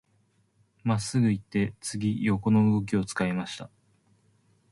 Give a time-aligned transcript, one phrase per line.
[0.83, 3.69] 真っすぐ行って、次、横の動きを使いました。